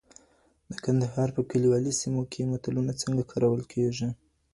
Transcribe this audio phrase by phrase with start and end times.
[0.71, 4.09] د کندهار په کلیوالي سیمو کي متلونه څنګه کارول کيږي؟